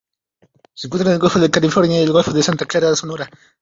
Se 0.73 0.87
encuentra 0.87 1.11
en 1.11 1.13
el 1.13 1.19
Golfo 1.21 1.37
de 1.39 1.51
California 1.51 2.01
y 2.01 2.07
Golfo 2.07 2.31
de 2.33 2.41
Santa 2.41 2.65
Clara 2.65 2.95
Sonora. 2.95 3.29